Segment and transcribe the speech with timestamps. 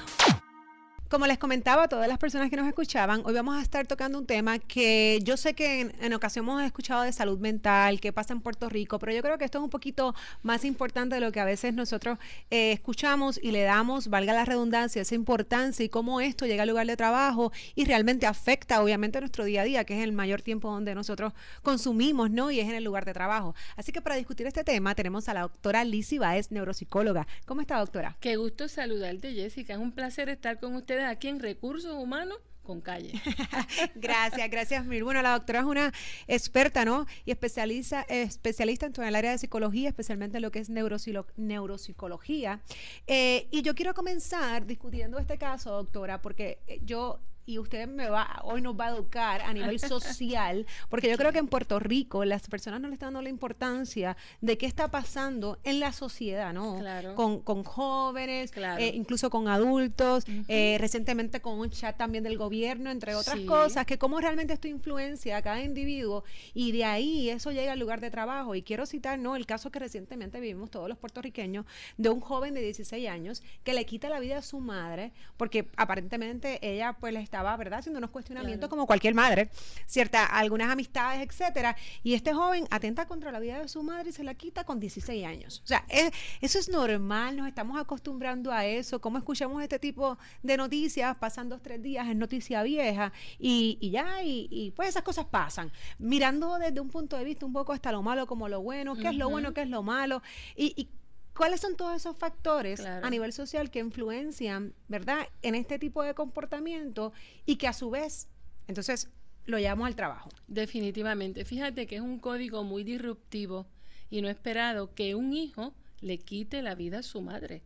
[1.08, 4.18] Como les comentaba a todas las personas que nos escuchaban, hoy vamos a estar tocando
[4.18, 8.12] un tema que yo sé que en, en, ocasión hemos escuchado de salud mental, que
[8.12, 11.20] pasa en Puerto Rico, pero yo creo que esto es un poquito más importante de
[11.20, 12.18] lo que a veces nosotros
[12.50, 16.70] eh, escuchamos y le damos, valga la redundancia, esa importancia y cómo esto llega al
[16.70, 20.42] lugar de trabajo y realmente afecta obviamente nuestro día a día, que es el mayor
[20.42, 22.50] tiempo donde nosotros consumimos, ¿no?
[22.50, 23.54] Y es en el lugar de trabajo.
[23.76, 27.28] Así que para discutir este tema tenemos a la doctora Lizzie Baez, neuropsicóloga.
[27.44, 28.16] ¿Cómo está, doctora?
[28.18, 29.74] Qué gusto saludarte, Jessica.
[29.74, 33.12] Es un placer estar con usted aquí en Recursos Humanos con calle.
[33.94, 35.04] gracias, gracias Mir.
[35.04, 35.92] Bueno, la doctora es una
[36.26, 37.06] experta, ¿no?
[37.24, 42.60] Y especializa, especialista en todo el área de psicología, especialmente en lo que es neuropsicología.
[43.06, 48.08] Eh, y yo quiero comenzar discutiendo este caso, doctora, porque eh, yo y usted me
[48.08, 51.78] va, hoy nos va a educar a nivel social, porque yo creo que en Puerto
[51.78, 55.92] Rico las personas no le están dando la importancia de qué está pasando en la
[55.92, 56.78] sociedad, ¿no?
[56.80, 57.14] Claro.
[57.14, 58.82] Con, con jóvenes, Claro.
[58.82, 63.46] eh, incluso con adultos, eh, recientemente con un chat también del gobierno, entre otras Sí.
[63.46, 67.78] cosas, que cómo realmente esto influencia a cada individuo y de ahí eso llega al
[67.78, 68.54] lugar de trabajo.
[68.54, 69.36] Y quiero citar, ¿no?
[69.36, 71.64] El caso que recientemente vivimos todos los puertorriqueños
[71.96, 75.68] de un joven de 16 años que le quita la vida a su madre porque
[75.76, 77.80] aparentemente ella pues le estaba, ¿verdad?
[77.80, 78.70] Haciendo unos cuestionamientos Claro.
[78.70, 79.50] como cualquier madre,
[79.86, 81.76] cierta, algunas amistades, etcétera.
[82.02, 84.80] Y este joven atenta contra la vida de su madre y se la quita con
[84.80, 85.60] 16 años.
[85.62, 86.10] O sea, es-
[86.40, 89.00] eso es normal, nos estamos acostumbrando a eso.
[89.02, 91.14] ¿Cómo escuchamos este tipo de noticias?
[91.16, 95.26] Pasan dos, tres días, es noticia vieja y, y ya, y, y, pues esas cosas
[95.26, 95.70] pasan.
[95.98, 99.08] Mirando desde un punto de vista un poco hasta lo malo como lo bueno, qué
[99.08, 100.22] es lo bueno, qué es lo malo.
[100.56, 100.88] Y, y
[101.36, 103.06] ¿Cuáles son todos esos factores Claro.
[103.06, 107.12] a nivel social que influencian, ¿verdad?, en este tipo de comportamiento
[107.44, 108.28] y que a su vez,
[108.66, 109.10] entonces,
[109.44, 110.28] lo llevamos al trabajo.
[110.48, 111.44] Definitivamente.
[111.44, 113.66] Fíjate que es un código muy disruptivo
[114.10, 117.62] y no esperado que un hijo le quite la vida a su madre.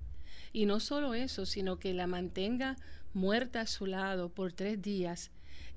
[0.53, 2.77] Y no solo eso, sino que la mantenga
[3.15, 5.31] muerta a su lado por tres días.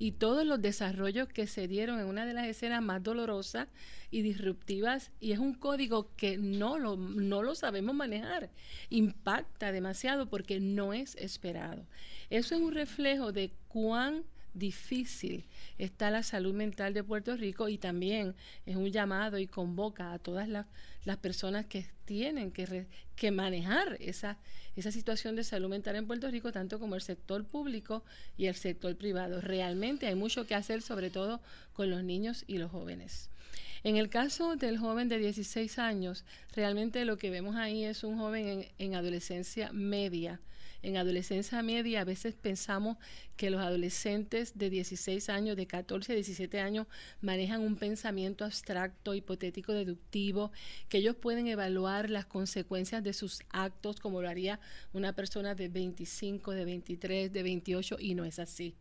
[0.03, 3.69] Y todos los desarrollos que se dieron en una de las escenas más dolorosas
[4.11, 8.49] y disruptivas, y es un código que no lo, no lo sabemos manejar.
[8.89, 11.85] Impacta demasiado porque no es esperado.
[12.29, 15.45] Eso es un reflejo de cuán difícil
[15.77, 18.35] está la salud mental de Puerto Rico y también
[18.65, 20.65] es un llamado y convoca a todas las,
[21.05, 24.37] las personas que tienen que, manejar esa,
[24.75, 28.03] situación de salud mental en Puerto Rico, tanto como el sector público
[28.37, 29.41] y el sector privado.
[29.41, 31.41] Realmente hay mucho que hacer, sobre todo
[31.73, 33.29] con los niños y los jóvenes.
[33.83, 36.23] En el caso del joven de 16 años,
[36.55, 40.39] realmente lo que vemos ahí es un joven en, en adolescencia media.
[40.83, 42.97] En adolescencia media a veces pensamos
[43.38, 46.88] que los adolescentes de 16 años, de 14 a 17 años,
[47.21, 50.51] manejan un pensamiento abstracto, hipotético, deductivo,
[50.89, 54.59] que ellos pueden evaluar las consecuencias de sus actos como lo haría
[54.91, 58.75] una persona de 25, de 23, de 28, y no es así.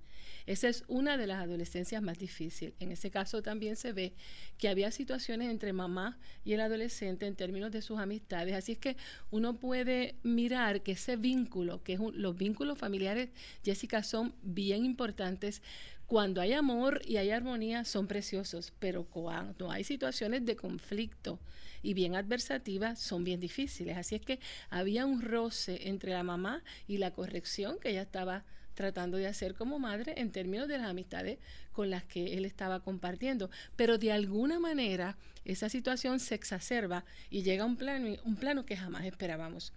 [0.46, 2.74] Esa es una de las adolescencias más difíciles.
[2.80, 4.12] En ese caso también se ve
[4.58, 8.54] que había situaciones entre mamá y el adolescente en términos de sus amistades.
[8.54, 8.96] Así es que
[9.30, 13.30] uno puede mirar que ese vínculo, que es un- los vínculos familiares,
[13.64, 15.62] Jessica, son bien importantes.
[16.06, 21.38] Cuando hay amor y hay armonía son preciosos, pero cuando hay situaciones de conflicto
[21.82, 23.96] y bien adversativas son bien difíciles.
[23.96, 24.38] Así es que
[24.68, 29.54] había un roce entre la mamá y la corrección que ella estaba tratando de hacer
[29.54, 31.38] como madre en términos de las amistades
[31.72, 33.50] con las que él estaba compartiendo.
[33.76, 38.64] Pero de alguna manera esa situación se exacerba y llega a un plano, un plano
[38.64, 39.72] que jamás esperábamos.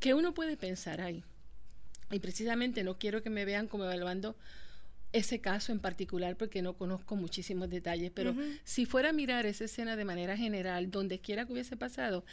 [0.00, 1.22] ¿Qué uno puede pensar ahí?
[2.10, 4.36] Y precisamente no quiero que me vean como evaluando
[5.12, 8.34] ese caso en particular porque no conozco muchísimos detalles, pero
[8.64, 12.24] si fuera a mirar esa escena de manera general, donde quiera que hubiese pasado,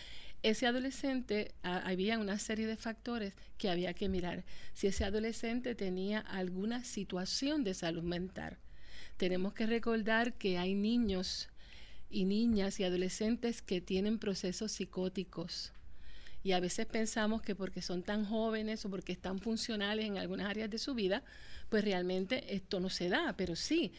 [0.42, 4.46] ese adolescente, ah, había una serie de factores que había que mirar.
[4.74, 8.58] Si ese adolescente tenía alguna situación de salud mental.
[9.18, 11.50] Tenemos que recordar que hay niños
[12.10, 15.74] y niñas y adolescentes que tienen procesos psicóticos
[16.42, 20.48] Y a veces pensamos que porque son tan jóvenes o porque están funcionales en algunas
[20.48, 21.22] áreas de su vida,
[21.68, 23.92] pues realmente esto no se da, pero sí,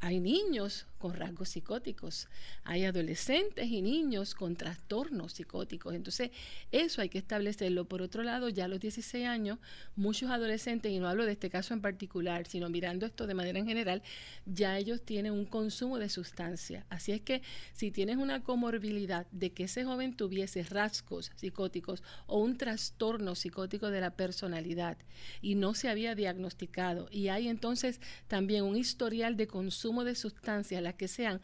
[0.00, 2.28] hay niños con rasgos psicóticos,
[2.62, 5.94] hay adolescentes y niños con trastornos psicóticos.
[5.94, 6.30] Entonces,
[6.70, 7.86] eso hay que establecerlo.
[7.86, 9.58] Por otro lado, ya a los 16 años,
[9.96, 13.58] muchos adolescentes, y no hablo de este caso en particular, sino mirando esto de manera
[13.58, 14.02] en general,
[14.44, 16.84] ya ellos tienen un consumo de sustancia.
[16.90, 17.40] Así es que
[17.72, 23.90] si tienes una comorbilidad de que ese joven tuviese rasgos psicóticos o un trastorno psicótico
[23.90, 24.98] de la personalidad
[25.40, 30.82] y no se había diagnosticado, y hay entonces también un historial de consumo de sustancias,
[30.94, 31.40] que sean,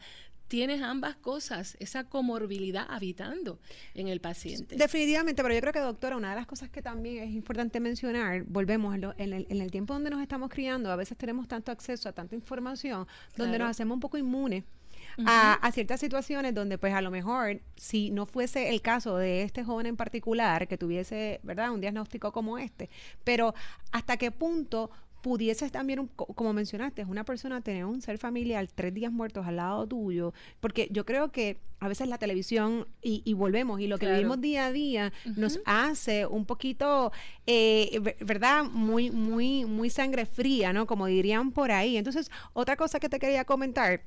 [0.47, 3.59] tienes ambas cosas, esa comorbilidad habitando
[3.93, 4.75] en el paciente.
[4.75, 8.43] Definitivamente, pero yo creo que doctora, una de las cosas que también es importante mencionar,
[8.43, 12.35] volvemos en, el, tiempo donde nos estamos criando, a veces tenemos tanto acceso a tanta
[12.35, 14.63] información, donde nos hacemos un poco inmunes.
[15.25, 19.43] a, a, ciertas situaciones donde pues a lo mejor si no fuese el caso de
[19.43, 21.71] este joven en particular que tuviese, ¿verdad?
[21.71, 22.89] Un diagnóstico como este,
[23.23, 23.55] pero
[23.91, 24.91] hasta qué punto
[25.21, 29.57] pudieses también, como mencionaste, es una persona tener un ser familiar tres días muertos al
[29.57, 34.09] lado tuyo, porque yo creo que a veces la televisión, y, volvemos, y lo que
[34.09, 37.11] vivimos día a día nos hace un poquito,
[37.45, 38.63] eh, ¿verdad?
[38.63, 40.87] Muy, muy, muy sangre fría, ¿no?
[40.87, 41.97] Como dirían por ahí.
[41.97, 44.01] Entonces, otra cosa que te quería comentar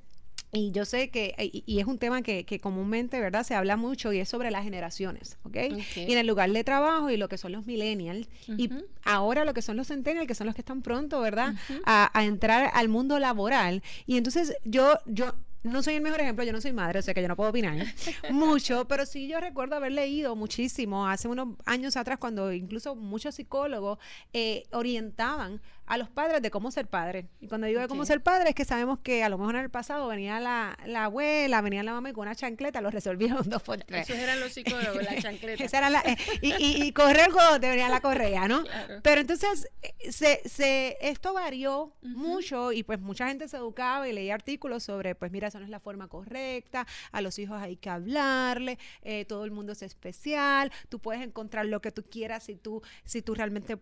[0.52, 3.44] y yo sé que, y, es un tema que, que, comúnmente, ¿verdad?
[3.44, 5.56] Se habla mucho y es sobre las generaciones, ¿ok?
[5.97, 8.70] Y en el lugar de trabajo y lo que son los millennials y
[9.05, 11.55] ahora lo que son los centennials, que son los que están pronto, ¿verdad?
[11.85, 13.82] a, a, entrar al mundo laboral.
[14.06, 17.12] Y entonces yo, yo, no soy el mejor ejemplo, yo no soy madre, o sea
[17.12, 17.76] que yo no puedo opinar
[18.31, 23.35] mucho, pero sí yo recuerdo haber leído muchísimo hace unos años atrás cuando incluso muchos
[23.35, 23.99] psicólogos
[24.32, 27.26] eh, orientaban a los padres de cómo ser padre.
[27.40, 29.62] Y cuando digo de cómo ser padre es que sabemos que a lo mejor en
[29.62, 33.60] el pasado venía la, abuela, venía la mamá y con una chancleta lo resolvieron dos
[33.60, 34.08] por tres.
[34.08, 35.64] Esos eran los psicólogos, la chancleta.
[36.04, 38.62] Eh, y, y, y, correr el venía la correa, ¿no?
[39.02, 44.12] Pero entonces eh, se, se, esto varió mucho y pues mucha gente se educaba y
[44.12, 47.76] leía artículos sobre, pues mira, esa no es la forma correcta, a los hijos hay
[47.76, 52.44] que hablarle, eh, todo el mundo es especial, tú puedes encontrar lo que tú quieras
[52.44, 53.76] si tú, si tú realmente,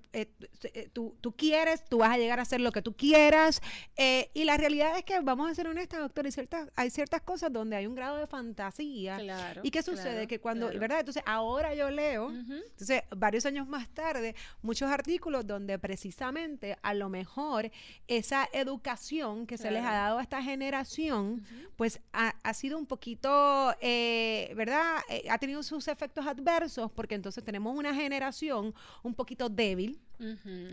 [0.95, 3.61] tú, tú quieres, tú vas a llegar a hacer lo que tú quieras.
[3.97, 7.23] Eh, y la realidad es que, vamos a ser honestas, doctor, hay ciertas, hay ciertas
[7.23, 9.19] cosas donde hay un grado de fantasía.
[9.63, 10.27] ¿Y qué sucede?
[10.27, 11.01] que cuando, ¿verdad?
[11.01, 17.09] Entonces, ahora yo leo, entonces, varios años más tarde, muchos artículos donde precisamente a lo
[17.09, 17.71] mejor
[18.07, 21.45] esa educación que se les ha dado a esta generación,
[21.77, 24.99] pues ha, sido un poquito, eh, ¿verdad?
[25.09, 30.01] Eh, ha tenido sus efectos adversos porque entonces tenemos una generación un poquito débil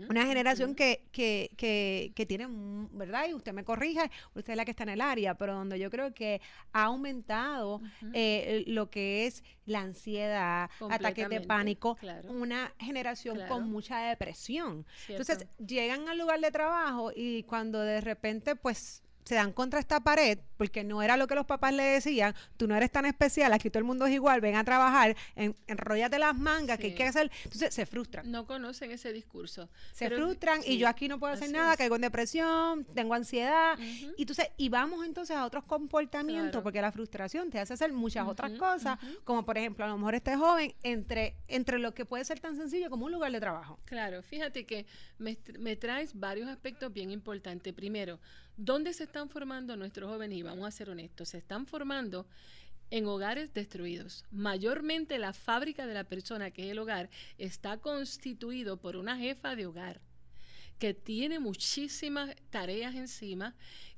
[0.08, 2.46] una generación que, que, que, que, tiene,
[2.92, 3.28] ¿verdad?
[3.28, 5.90] Y usted me corrige, usted es la que está en el área, pero donde yo
[5.90, 6.40] creo que
[6.72, 7.80] ha aumentado
[8.12, 11.96] eh, lo que es la ansiedad, ataques de pánico,
[12.28, 14.86] una generación con mucha depresión.
[15.08, 20.00] Entonces, llegan al lugar de trabajo y cuando de repente, pues, se dan contra esta
[20.00, 23.52] pared porque no era lo que los papás le decían, tú no eres tan especial,
[23.52, 26.94] aquí todo el mundo es igual, ven a trabajar, en, enrollate las mangas, que hay
[26.94, 27.30] que hacer.
[27.44, 28.30] Entonces se frustran.
[28.30, 29.68] No conocen ese discurso.
[29.92, 33.76] Se frustran y yo aquí no puedo hacer nada, caigo en depresión, tengo ansiedad.
[34.16, 38.26] Y entonces, y vamos entonces a otros comportamientos, porque la frustración te hace hacer muchas
[38.28, 42.24] otras cosas, como por ejemplo, a lo mejor este joven, entre, entre lo que puede
[42.24, 43.78] ser tan sencillo como un lugar de trabajo.
[43.84, 44.86] Claro, fíjate que
[45.18, 47.74] me, me traes varios aspectos bien importantes.
[47.74, 48.20] Primero,
[48.56, 50.38] ¿Dónde se están formando nuestros jóvenes?
[50.38, 52.26] Y vamos a ser honestos, se están formando
[52.90, 54.24] en hogares destruidos.
[54.30, 59.56] Mayormente la fábrica de la persona, que es el hogar, está constituido por una jefa
[59.56, 60.00] de hogar
[60.78, 63.54] que tiene muchísimas tareas encima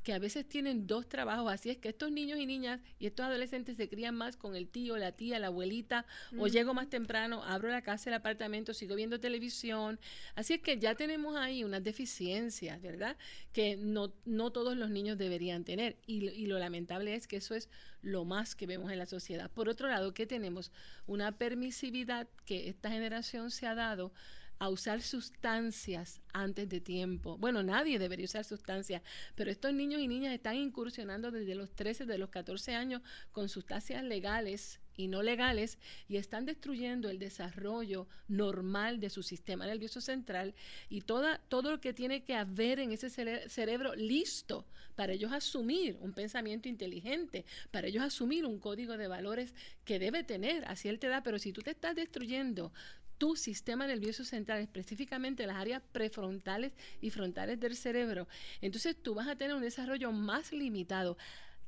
[0.09, 1.53] que a veces tienen dos trabajos.
[1.53, 4.69] Así es que estos niños y niñas y estos adolescentes se crían más con el
[4.69, 6.07] tío, la tía, la abuelita,
[6.39, 10.01] o llego más temprano, abro la casa, el apartamento, sigo viendo televisión.
[10.35, 13.19] Así es que ya tenemos ahí unas deficiencias, ¿verdad?
[13.53, 15.99] Que no, no todos los niños deberían tener.
[16.07, 17.69] Y, y lo lamentable es que eso es
[18.01, 19.51] lo más que vemos en la sociedad.
[19.51, 20.73] Por otro lado, que tenemos
[21.07, 24.13] una permisividad que esta generación se ha dado
[24.59, 27.39] a usar sustancias antes de tiempo.
[27.39, 29.03] Bueno, nadie debería usar sustancias,
[29.35, 33.49] pero estos niños y niñas están incursionando desde los 13, de los 14 años con
[33.49, 40.01] sustancias legales y no legales y están destruyendo el desarrollo normal de su sistema nervioso
[40.01, 40.55] central
[40.91, 45.97] y toda, todo lo que tiene que haber en ese cerebro listo para ellos asumir
[46.01, 51.07] un pensamiento inteligente, para ellos asumir un código de valores que debe tener a cierta
[51.07, 52.73] edad, pero si tú te estás destruyendo
[53.19, 58.29] tu sistema nervioso central, específicamente las áreas prefrontales y frontales del cerebro,
[58.61, 61.19] entonces tú vas a tener un desarrollo más limitado.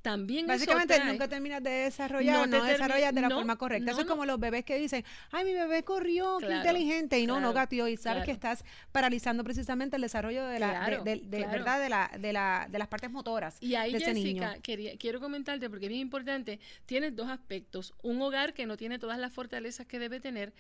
[0.03, 3.91] También Básicamente nunca terminas de desarrollar, no, desarrollas de la forma correcta.
[3.91, 7.41] eso es como los bebés que dicen, ay, mi bebé corrió, qué inteligente, y no,
[7.41, 11.89] no gateó, y sabes que estás paralizando precisamente el desarrollo de la, de, verdad, de
[11.89, 15.69] la, de la, de las partes motoras y ahí, de ese Jessica, Quería, quiero comentarte,
[15.69, 19.87] porque es bien importante, tienes dos aspectos, un hogar que no tiene todas las fortalezas
[19.87, 20.53] que debe tener,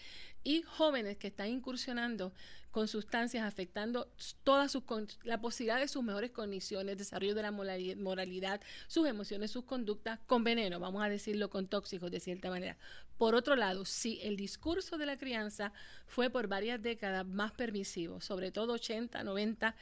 [0.44, 2.32] y jóvenes que están incursionando
[2.70, 4.09] con sustancias afectando
[4.44, 4.85] todas sus
[5.25, 10.44] la posibilidad de sus mejores condiciones, desarrollo de la moralidad, sus emociones, sus conductas con
[10.44, 12.76] veneno, vamos a decirlo con tóxicos de cierta manera.
[13.18, 15.72] Por otro lado, si el discurso de la crianza
[16.06, 19.76] fue por varias décadas más permisivo, sobre todo 80, 90,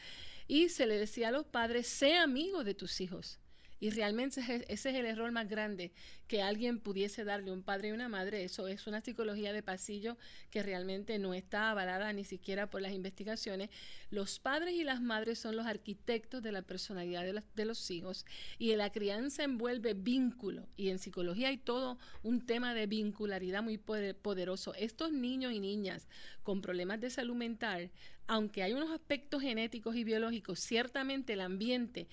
[0.47, 3.38] y se le decía a los padres, sé amigo de tus hijos.
[3.81, 5.93] Y realmente ese es el error más grande
[6.27, 8.45] que alguien pudiese darle un padre y una madre.
[8.45, 10.17] Eso es una psicología de pasillo
[10.51, 13.71] que realmente no está avalada ni siquiera por las investigaciones.
[14.11, 18.27] Los padres y las madres son los arquitectos de la personalidad de, los hijos
[18.59, 20.69] y la crianza envuelve vínculo.
[20.77, 24.75] Y en psicología hay todo un tema de vincularidad muy poderoso.
[24.75, 26.09] Estos niños y niñas
[26.43, 27.91] con problemas de salud mental,
[28.27, 32.09] aunque hay unos aspectos genéticos y biológicos, ciertamente el ambiente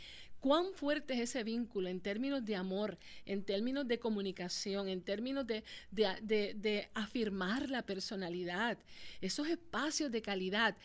[0.46, 5.48] cuán fuerte es ese vínculo en términos de amor, en términos de comunicación, en términos
[5.48, 8.78] de, de, afirmar la personalidad,
[9.22, 10.78] esos espacios de calidad.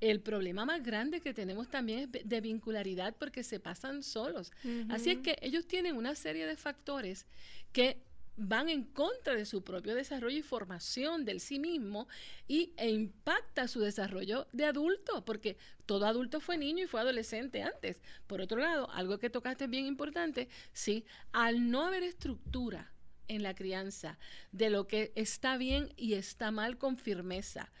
[0.00, 4.52] El problema más grande que tenemos también es de vincularidad porque se pasan solos.
[4.88, 7.26] Así es que ellos tienen una serie de factores
[7.72, 7.96] que
[8.38, 12.08] van en contra de su propio desarrollo y formación del sí mismo
[12.46, 17.62] y, e impacta su desarrollo de adulto, porque todo adulto fue niño y fue adolescente
[17.62, 18.00] antes.
[18.26, 22.92] Por otro lado, algo que tocaste bien importante, sí, al no haber estructura
[23.26, 24.18] en la crianza
[24.52, 27.72] de lo que está bien y está mal con firmeza.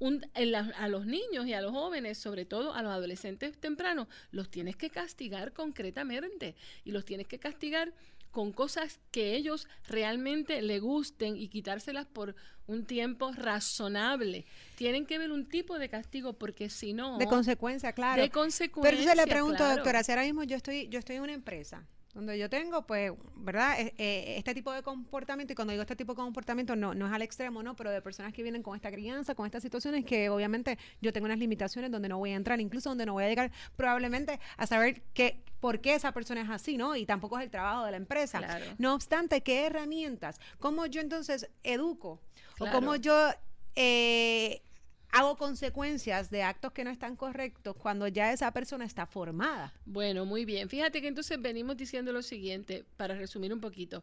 [0.00, 4.76] a los niños y a los jóvenes, sobre todo a los adolescentes tempranos, los tienes
[4.76, 7.92] que castigar concretamente y los tienes que castigar
[8.38, 12.36] con cosas que ellos realmente le gusten y quitárselas por
[12.68, 14.46] un tiempo razonable.
[14.76, 17.18] Tienen que ver un tipo de castigo porque si no...
[17.18, 18.22] De consecuencia, claro.
[18.22, 21.22] De consecuencia, Pero yo le pregunto, doctora, si ahora mismo yo estoy, yo estoy en
[21.22, 21.84] una empresa
[22.14, 23.80] donde yo tengo, pues, ¿verdad?
[23.80, 27.06] Eh, eh, este tipo de comportamiento, y cuando digo este tipo de comportamiento, no, no
[27.06, 27.76] es al extremo, ¿no?
[27.76, 31.26] Pero de personas que vienen con esta crianza, con estas situaciones, que obviamente yo tengo
[31.26, 34.66] unas limitaciones donde no voy a entrar, incluso donde no voy a llegar probablemente a
[34.66, 36.96] saber qué, por qué esa persona es así, ¿no?
[36.96, 38.40] Y tampoco es el trabajo de la empresa.
[38.78, 40.40] No obstante, ¿qué herramientas?
[40.58, 42.20] ¿Cómo yo entonces educo?
[42.58, 43.30] ¿O cómo yo...
[43.76, 44.62] Eh,
[45.10, 49.72] hago consecuencias de actos que no están correctos cuando ya esa persona está formada.
[49.86, 50.68] Bueno, muy bien.
[50.68, 54.02] Fíjate que entonces venimos diciendo lo siguiente, para resumir un poquito.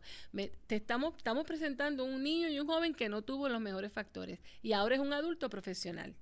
[0.68, 4.40] te estamos, estamos presentando un niño y un joven que no tuvo los mejores factores
[4.62, 6.16] y ahora es un adulto profesional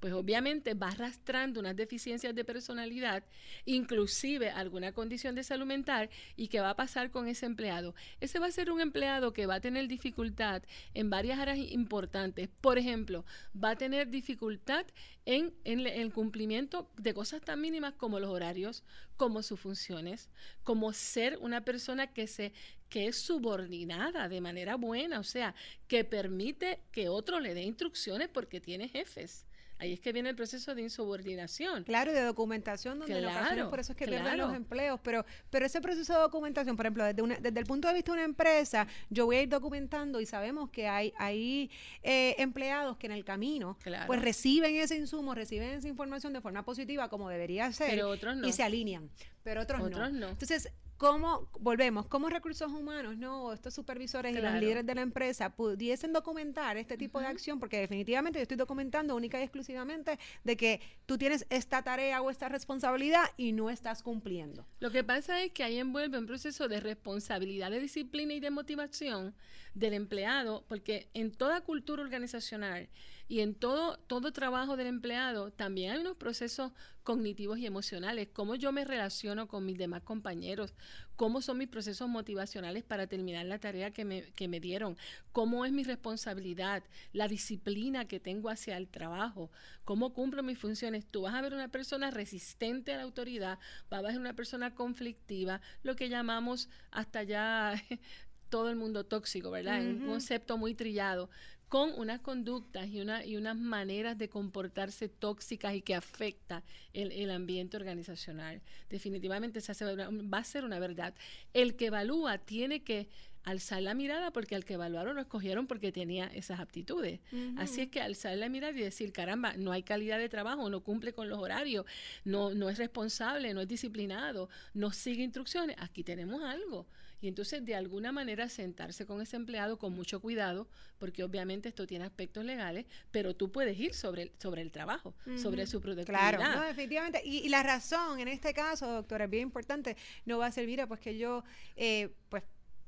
[0.00, 3.24] pues obviamente va arrastrando unas deficiencias de personalidad,
[3.64, 7.94] inclusive alguna condición de salud mental, y qué va a pasar con ese empleado.
[8.20, 10.62] Ese va a ser un empleado que va a tener dificultad
[10.94, 12.48] en varias áreas importantes.
[12.60, 14.86] Por ejemplo, va a tener dificultad
[15.26, 18.82] en, el cumplimiento de cosas tan mínimas como los horarios,
[19.16, 20.28] como sus funciones,
[20.64, 22.52] como ser una persona que se
[22.88, 25.56] que es subordinada de manera buena, o sea,
[25.88, 29.46] que permite que otro le dé instrucciones porque tiene jefes.
[29.78, 31.84] Ahí es que viene el proceso de insubordinación.
[31.84, 35.00] Claro, y de documentación, donde claro, por eso es que pierden los empleos.
[35.02, 38.18] Pero, pero ese proceso de documentación, por ejemplo, desde, desde el punto de vista de
[38.18, 41.70] una empresa, yo voy a ir documentando y sabemos que hay, hay
[42.02, 43.76] eh, empleados que en el camino
[44.06, 47.90] pues reciben ese insumo, reciben esa información de forma positiva como debería ser.
[47.90, 48.46] Pero otros no.
[48.46, 49.10] Y se alinean.
[49.42, 50.28] Pero otros, otros no.
[50.28, 53.52] Entonces, cómo, volvemos, cómo recursos humanos, ¿no?
[53.52, 57.78] Estos supervisores y los líderes de la empresa pudiesen documentar este tipo de acción, porque
[57.78, 62.48] definitivamente yo estoy documentando única y exclusivamente de que tú tienes esta tarea o esta
[62.48, 64.66] responsabilidad y no estás cumpliendo.
[64.80, 68.50] Lo que pasa es que ahí envuelve un proceso de responsabilidad, de disciplina y de
[68.50, 69.34] motivación
[69.74, 72.88] del empleado, porque en toda cultura organizacional
[73.26, 78.54] y en todo, todo trabajo del empleado también hay unos procesos cognitivos y emocionales, cómo
[78.54, 80.74] yo me relaciono con mis demás compañeros,
[81.16, 84.96] cómo son mis procesos motivacionales para terminar la tarea que me, que me dieron,
[85.32, 89.50] cómo es mi responsabilidad, la disciplina que tengo hacia el trabajo,
[89.84, 91.06] cómo cumplo mis funciones.
[91.06, 93.58] Tú vas a ver una persona resistente a la autoridad,
[93.90, 97.74] vas a ver una persona conflictiva, lo que llamamos hasta ya
[98.48, 99.80] todo el mundo tóxico, ¿verdad?
[99.84, 101.28] Un concepto muy trillado
[101.74, 106.62] con unas conductas y, una, y unas maneras de comportarse tóxicas y que afecta
[106.92, 108.62] el, ambiente organizacional.
[108.88, 111.14] Definitivamente esa va a ser una verdad.
[111.52, 113.08] El que evalúa tiene que
[113.42, 117.18] alzar la mirada porque al que evaluaron lo escogieron porque tenía esas aptitudes.
[117.56, 120.84] Así es que alzar la mirada y decir, caramba, no hay calidad de trabajo, no
[120.84, 121.86] cumple con los horarios,
[122.24, 126.86] no, no es responsable, no es disciplinado, no sigue instrucciones, aquí tenemos algo.
[127.24, 131.86] Y entonces de alguna manera sentarse con ese empleado con mucho cuidado, porque obviamente esto
[131.86, 136.36] tiene aspectos legales, pero tú puedes ir sobre el, sobre el trabajo, sobre su productividad.
[136.36, 137.22] Claro, no, efectivamente.
[137.24, 140.86] Y, la razón en este caso, doctora, es bien importante, no va a ser, mira,
[140.86, 141.44] pues que yo,
[141.76, 142.42] eh, pues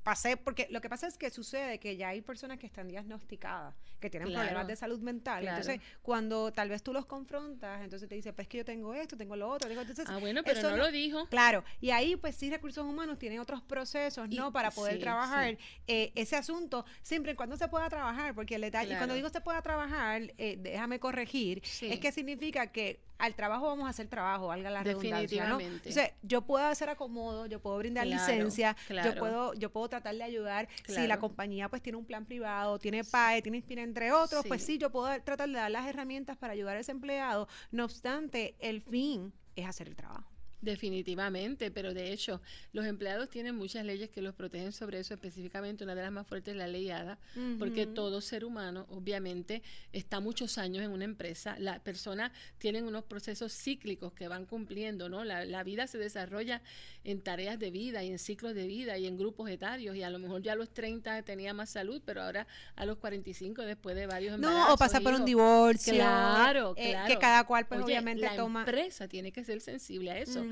[0.06, 3.74] pasé, porque lo que pasa es que sucede que ya hay personas que están diagnosticadas,
[3.98, 5.44] que tienen problemas de salud mental.
[5.44, 9.16] Entonces, cuando tal vez tú los confrontas, entonces te dice, pues que yo tengo esto,
[9.16, 9.68] tengo lo otro.
[9.68, 11.26] Entonces, ah, bueno, pero no, lo dijo.
[11.26, 14.52] Claro, y ahí pues sí, recursos humanos tienen otros procesos, ¿no?
[14.52, 15.58] Para poder trabajar
[15.88, 19.28] eh, ese asunto, siempre y cuando se pueda trabajar, porque el detalle, y cuando digo
[19.28, 24.08] se pueda trabajar, eh, déjame corregir, es que significa que al trabajo vamos a hacer
[24.08, 25.60] trabajo, valga la redundancia, ¿no?
[25.60, 30.24] Entonces, yo puedo hacer acomodo, yo puedo brindar licencia, yo puedo yo puedo tratar de
[30.24, 34.44] ayudar si la compañía pues tiene un plan privado, tiene PAE, tiene Inspira entre otros,
[34.46, 37.48] pues sí, yo puedo tratar de dar las herramientas para ayudar a ese empleado.
[37.70, 40.35] No obstante, el fin es hacer el trabajo.
[40.66, 42.40] Definitivamente, pero de hecho,
[42.72, 46.26] los empleados tienen muchas leyes que los protegen sobre eso, específicamente una de las más
[46.26, 47.20] fuertes es la ley ADA,
[47.60, 51.54] porque todo ser humano, obviamente, está muchos años en una empresa.
[51.60, 55.22] La persona tienen unos procesos cíclicos que van cumpliendo, ¿no?
[55.22, 56.62] La, la, vida se desarrolla
[57.04, 60.10] en tareas de vida y en ciclos de vida y en grupos etarios, y a
[60.10, 63.94] lo mejor ya a los 30 tenía más salud, pero ahora a los 45, después
[63.94, 64.68] de varios embarazos.
[64.68, 65.94] No, o pasa por un divorcio.
[65.94, 67.06] Claro, eh, claro.
[67.06, 68.64] que cada cual, pues, obviamente, la toma.
[68.64, 70.44] La empresa tiene que ser sensible a eso.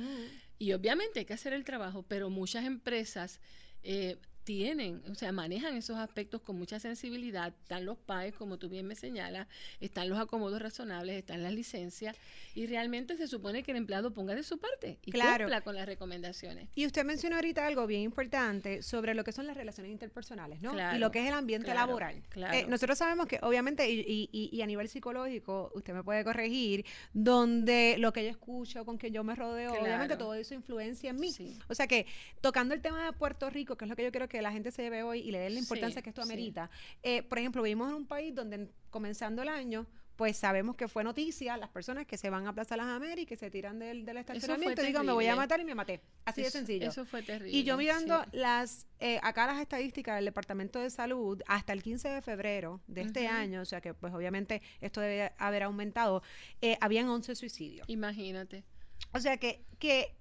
[0.59, 3.41] Y obviamente hay que hacer el trabajo, pero muchas empresas
[3.83, 7.53] eh, tienen, o sea, manejan esos aspectos con mucha sensibilidad.
[7.63, 9.49] Están los PAES, como tú bien me señalas,
[9.81, 12.17] están los acomodos razonables, están las licencias,
[12.55, 15.87] y realmente se supone que el empleado ponga de su parte y cumpla con las
[15.87, 16.69] recomendaciones.
[16.75, 20.75] Y usted mencionó ahorita algo bien importante sobre lo que son las relaciones interpersonales, ¿no?
[20.95, 22.23] y lo que es el ambiente laboral.
[22.53, 27.97] Eh, nosotros sabemos que, obviamente, y, y, a nivel psicológico, usted me puede corregir, donde
[27.99, 31.35] lo que yo escucho, con que yo me rodeo, obviamente todo eso influencia en mí.
[31.69, 32.07] O sea que,
[32.41, 34.51] tocando el tema de Puerto Rico, que es lo que yo quiero que que la
[34.51, 36.69] gente se lleve hoy y le dé la importancia que esto amerita.
[37.05, 39.87] Eh, por ejemplo, vivimos en un país donde comenzando el año
[40.17, 43.41] pues sabemos que fue noticia las personas que se van a Plaza Las Américas y
[43.41, 46.01] se tiran del, del estacionamiento y digan, me voy a matar y me maté.
[46.25, 46.89] Así de sencillo.
[46.89, 47.57] Eso fue terrible.
[47.57, 52.09] Y yo mirando las, eh, acá las estadísticas del Departamento de Salud, hasta el 15
[52.09, 56.23] de febrero de este año, o sea que pues obviamente esto debe haber aumentado,
[56.61, 57.89] eh, habían 11 suicidios.
[57.89, 58.65] Imagínate.
[59.13, 60.15] O sea que, que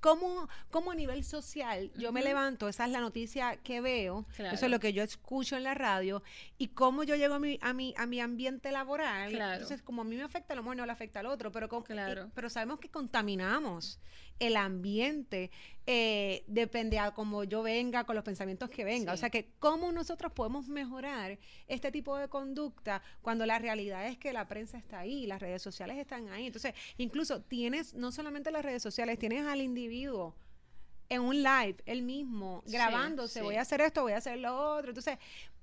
[0.00, 2.68] ¿Cómo, ¿Cómo, a nivel social yo me levanto?
[2.68, 6.22] Esa es la noticia que veo, eso es lo que yo escucho en la radio,
[6.58, 9.34] y cómo yo llego a mi, a mi, a mi ambiente laboral.
[9.34, 11.68] Entonces, como a mí me afecta, a lo mejor no le afecta al otro, pero,
[11.84, 12.30] claro.
[12.34, 13.98] pero sabemos que contaminamos
[14.38, 15.50] el ambiente
[15.86, 19.12] eh, depende a cómo yo venga, con los pensamientos que venga.
[19.12, 24.18] O sea que cómo nosotros podemos mejorar este tipo de conducta cuando la realidad es
[24.18, 26.46] que la prensa está ahí, las redes sociales están ahí.
[26.46, 30.34] Entonces, incluso tienes no solamente las redes sociales, tienes al individuo
[31.08, 34.90] en un live, él mismo, grabándose, voy a hacer esto, voy a hacer lo otro.
[34.90, 35.18] Entonces,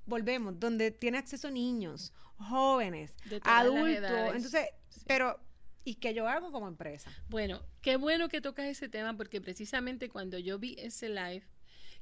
[0.05, 4.35] volvemos, donde tiene acceso niños, jóvenes, adultos.
[4.35, 4.69] Entonces,
[5.05, 5.37] pero
[5.83, 7.11] y que yo hago como empresa.
[7.29, 11.43] Bueno, qué bueno que tocas ese tema porque precisamente cuando yo vi ese live,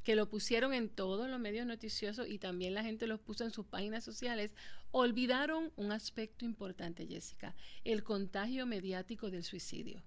[0.04, 3.52] que lo pusieron en todos los medios noticiosos y también la gente los puso en
[3.52, 4.56] sus páginas sociales,
[4.92, 10.02] olvidaron un aspecto importante, Jessica, el contagio mediático del suicidio.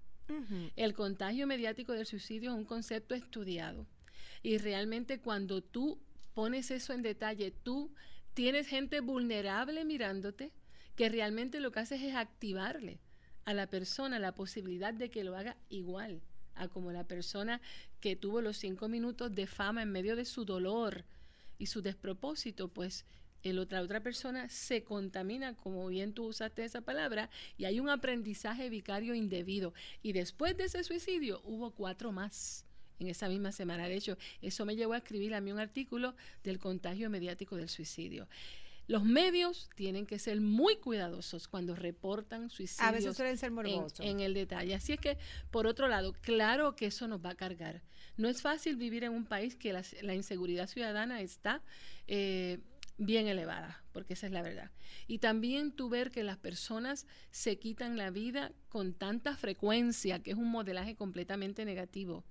[0.75, 3.85] El contagio mediático del suicidio es un concepto estudiado
[4.41, 5.99] y realmente cuando tú
[6.33, 7.93] pones eso en detalle, tú
[8.33, 10.51] tienes gente vulnerable mirándote
[10.95, 12.99] que realmente lo que haces es activarle
[13.45, 16.21] a la persona la posibilidad de que lo haga igual
[16.55, 17.61] a como la persona
[17.99, 21.05] que tuvo los cinco minutos de fama en medio de su dolor
[21.57, 23.05] y su despropósito, pues
[23.43, 27.89] el otra, otra persona se contamina, como bien tú usaste esa palabra, y hay un
[27.89, 29.73] aprendizaje vicario indebido.
[30.01, 32.65] Y después de ese suicidio hubo cuatro más
[32.99, 33.87] en esa misma semana.
[33.87, 37.69] De hecho, eso me llevó a escribir a mí un artículo del contagio mediático del
[37.69, 38.27] suicidio.
[38.87, 42.87] Los medios tienen que ser muy cuidadosos cuando reportan suicidios.
[42.87, 43.99] A veces suelen ser morbosos.
[43.99, 44.75] En, el detalle.
[44.75, 45.17] Así es que,
[45.51, 47.81] por otro lado, claro que eso nos va a cargar.
[48.17, 51.61] No es fácil vivir en un país que la, inseguridad ciudadana está
[52.07, 52.59] eh,
[52.97, 54.71] bien elevada, porque esa es la verdad.
[55.07, 60.31] Y también tú ver que las personas se quitan la vida con tanta frecuencia, que
[60.31, 62.23] es un modelaje completamente negativo.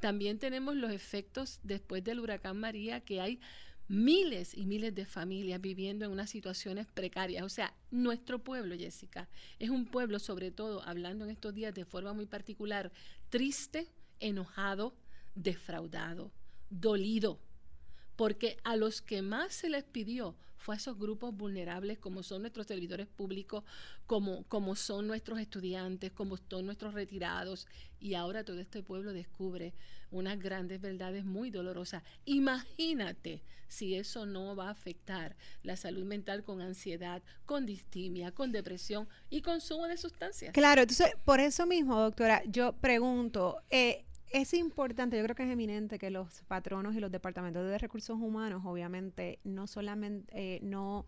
[0.00, 3.40] También tenemos los efectos después del huracán María, que hay
[3.88, 7.44] miles y miles de familias viviendo en unas situaciones precarias.
[7.44, 11.84] O sea, nuestro pueblo, Jessica, es un pueblo, sobre todo, hablando en estos días de
[11.84, 12.92] forma muy particular,
[13.28, 13.88] triste,
[14.20, 14.94] enojado,
[15.34, 16.32] defraudado,
[16.70, 17.38] dolido
[18.16, 22.40] porque a los que más se les pidió fue a esos grupos vulnerables como son
[22.40, 23.64] nuestros servidores públicos,
[24.06, 27.66] como, como son nuestros estudiantes, como son nuestros retirados.
[28.00, 29.74] Y ahora todo este pueblo descubre
[30.10, 32.02] unas grandes verdades muy dolorosas.
[32.24, 38.50] Imagínate si eso no va a afectar la salud mental con ansiedad, con distimia, con
[38.50, 40.54] depresión y consumo de sustancias.
[40.54, 45.50] Claro, entonces por eso mismo, doctora, yo pregunto, eh, es importante, yo creo que es
[45.50, 51.06] eminente que los patronos y los departamentos de recursos humanos, obviamente, no solamente eh, no,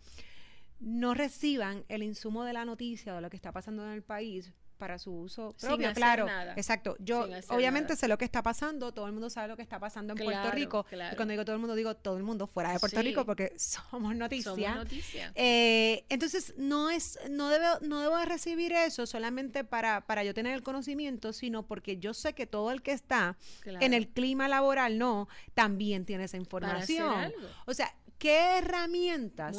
[0.80, 4.52] no reciban el insumo de la noticia de lo que está pasando en el país
[4.76, 6.26] para su uso propio, claro.
[6.56, 6.96] Exacto.
[6.98, 10.12] Yo obviamente sé lo que está pasando, todo el mundo sabe lo que está pasando
[10.12, 10.86] en Puerto Rico.
[10.90, 13.52] Y cuando digo todo el mundo digo todo el mundo fuera de Puerto Rico porque
[13.58, 14.86] somos noticias.
[15.34, 20.54] Eh, entonces no es no debo no debo recibir eso solamente para para yo tener
[20.54, 24.98] el conocimiento, sino porque yo sé que todo el que está en el clima laboral
[24.98, 27.32] no también tiene esa información.
[27.66, 29.57] O sea, ¿Qué herramientas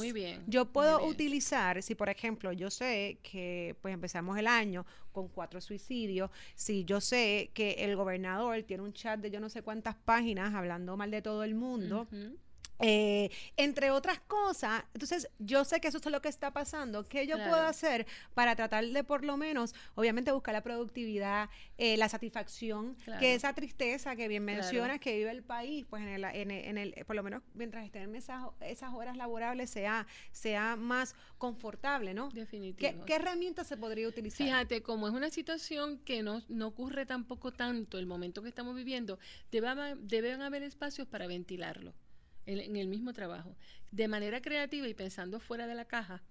[0.47, 5.61] yo puedo utilizar si, por ejemplo, yo sé que pues empezamos el año con cuatro
[5.61, 9.95] suicidios, si yo sé que el gobernador tiene un chat de yo no sé cuántas
[9.95, 12.07] páginas hablando mal de todo el mundo?
[12.79, 17.07] Eh, entre otras cosas, entonces yo sé que eso es lo que está pasando.
[17.07, 21.97] ¿Qué yo puedo hacer para tratar de por lo menos, obviamente, buscar la productividad, eh,
[21.97, 26.23] la satisfacción, que esa tristeza que bien mencionas que vive el país, pues en el,
[26.23, 31.15] en el, por lo menos mientras estén en esas, esas horas laborables sea, sea más
[31.37, 32.29] confortable, ¿no?
[32.29, 33.05] Definitivo.
[33.05, 34.45] ¿Qué, herramientas se podría utilizar?
[34.45, 38.75] Fíjate, como es una situación que no, no ocurre tampoco tanto el momento que estamos
[38.75, 39.17] viviendo,
[39.51, 41.93] deben haber espacios para ventilarlo
[42.47, 43.55] en, el mismo trabajo,
[43.91, 46.23] de manera creativa y pensando fuera de la caja,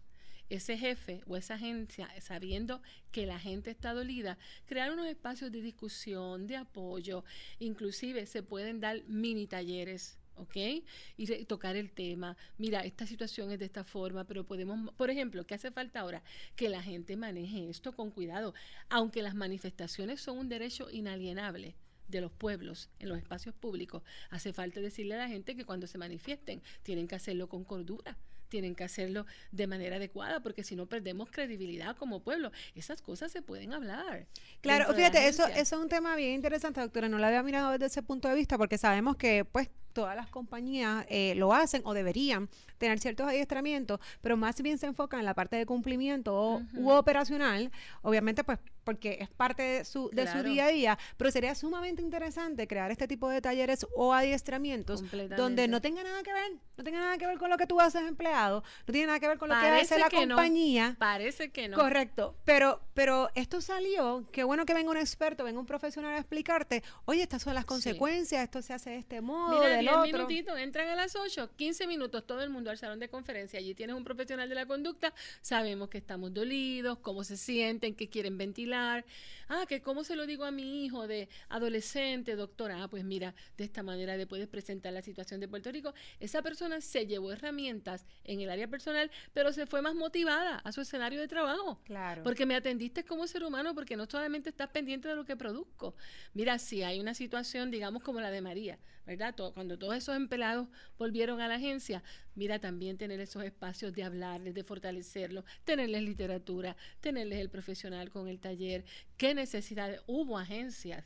[0.49, 2.81] ese jefe o esa agencia, sabiendo
[3.13, 7.25] que la gente está dolida, crear unos espacios de discusión, de apoyo,
[7.59, 10.19] inclusive se pueden dar mini talleres.
[10.39, 10.85] ¿ok?
[11.17, 12.37] Y tocar el tema.
[12.59, 16.23] Mira, esta situación es de esta forma, pero podemos, por ejemplo, ¿qué hace falta ahora?
[16.57, 18.53] Que la gente maneje esto con cuidado,
[18.91, 21.75] aunque las manifestaciones son un derecho inalienable
[22.09, 25.87] de los pueblos en los espacios públicos, hace falta decirle a la gente que cuando
[25.87, 28.17] se manifiesten tienen que hacerlo con cordura,
[28.49, 32.53] tienen que hacerlo de manera adecuada, porque si no perdemos credibilidad como pueblo.
[32.75, 34.27] Esas cosas se pueden hablar.
[34.61, 37.09] Claro, fíjate, eso, eso es un tema bien interesante, doctora.
[37.09, 40.29] No lo había mirado desde ese punto de vista, porque sabemos que, pues, todas las
[40.29, 45.25] compañías eh, lo hacen o deberían tener ciertos adiestramientos, pero más bien se enfocan en
[45.25, 50.45] la parte de cumplimiento u operacional, obviamente pues porque es parte de su, de su
[50.45, 55.03] día a día, pero sería sumamente interesante crear este tipo de talleres o adiestramientos
[55.37, 57.81] donde no tenga nada que ver, no tenga nada que ver con lo que tú
[57.81, 60.95] haces empleado, no tiene nada que ver con lo que hace la compañía.
[61.01, 61.77] Parece que no.
[61.77, 66.19] Correcto, pero, pero esto salió, qué bueno que venga un experto, venga un profesional a
[66.19, 70.59] explicarte, oye, estas son las consecuencias, esto se hace de este modo, Mira, 10 minutitos,
[70.59, 73.97] entran a las 8, 15 minutos, todo el mundo al salón de conferencia, allí tienes
[73.97, 79.05] un profesional de la conducta, sabemos que estamos dolidos, cómo se sienten, que quieren ventilar,
[79.49, 82.83] Ah, que cómo se lo digo a mi hijo de adolescente, doctora.
[82.83, 85.95] Ah, pues mira, de esta manera le puedes presentar la situación de Puerto Rico.
[86.19, 90.73] Esa persona se llevó herramientas en el área personal, pero se fue más motivada a
[90.73, 91.81] su escenario de trabajo.
[91.85, 92.25] Claro.
[92.25, 95.95] Porque me atendiste como ser humano, porque no solamente estás pendiente de lo que produzco.
[96.35, 99.35] Mira, si hay una situación, digamos, como la de María, ¿verdad?
[99.55, 102.03] cuando todos esos empleados volvieron a la agencia,
[102.35, 108.29] mira, también tener esos espacios de hablarles, de fortalecerlos, tenerles literatura, tenerles el profesional con
[108.29, 108.85] el taller,
[109.17, 110.01] qué necesidades.
[110.07, 111.05] Hubo agencias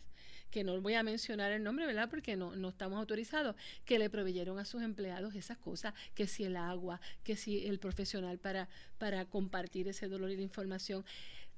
[0.50, 2.10] que no voy a mencionar el nombre, ¿verdad?
[2.10, 6.44] Porque no, no estamos autorizados, que le proveyeron a sus empleados esas cosas, que si
[6.44, 11.04] el agua, que si el profesional para, para compartir ese dolor y la información.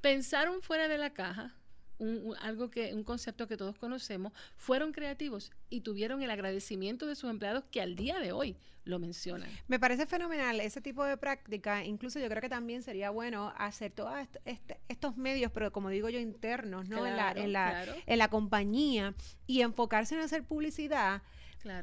[0.01, 1.55] Pensaron fuera de la caja,
[2.03, 7.15] un, algo que, un concepto que todos conocemos, fueron creativos y tuvieron el agradecimiento de
[7.15, 9.49] sus empleados que al día de hoy lo mencionan.
[9.69, 11.85] Me parece fenomenal ese tipo de práctica.
[11.85, 14.13] Incluso yo creo que también sería bueno hacer todos
[14.45, 17.07] este, estos medios, pero como digo yo, internos, ¿no?
[17.07, 19.15] en, la, en, la, en la compañía
[19.47, 21.23] y enfocarse en hacer publicidad.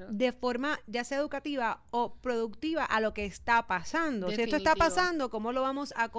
[0.10, 4.30] de forma ya sea educativa o productiva a lo que está pasando.
[4.30, 6.10] Si esto está pasando, ¿cómo lo vamos a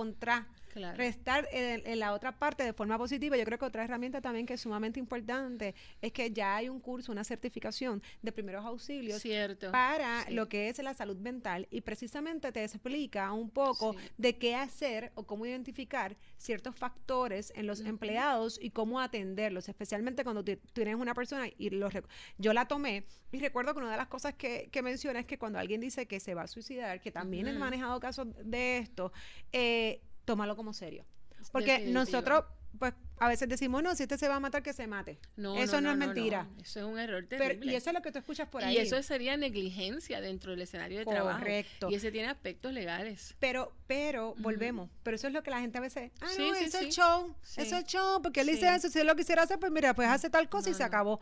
[0.96, 3.36] restar en, la otra parte de forma positiva.
[3.36, 6.80] Yo creo que otra herramienta también que es sumamente importante es que ya hay un
[6.80, 9.22] curso, una certificación de primeros auxilios
[9.70, 14.54] para lo que es la salud mental y precisamente te explica un poco de qué
[14.54, 20.94] hacer o cómo identificar ciertos factores en los empleados y cómo atenderlos, especialmente cuando tienes
[20.94, 21.92] una persona y los
[22.38, 25.38] yo la tomé y recuerdo que una de las cosas que, que menciona es que
[25.38, 29.12] cuando alguien dice que se va a suicidar, que también he manejado casos de esto,
[29.52, 31.04] eh, tómalo como serio.
[31.50, 32.44] Porque nosotros,
[32.78, 35.18] pues, a veces decimos, no, si este se va a matar, que se mate.
[35.36, 36.46] No, eso no, es mentira.
[36.62, 37.72] Eso es un error terrible.
[37.72, 38.76] y eso es lo que tú escuchas por ahí.
[38.76, 41.40] Y eso sería negligencia dentro del escenario de trabajo.
[41.40, 41.90] Correcto.
[41.90, 43.34] Y ese tiene aspectos legales.
[43.40, 44.88] Pero, pero, volvemos.
[45.02, 47.34] Pero eso es lo que la gente a veces, ah, no, eso es show.
[47.56, 48.88] Eso es show, porque él dice eso.
[48.88, 51.20] Si él lo quisiera hacer, pues mira, pues hace tal cosa y se acabó.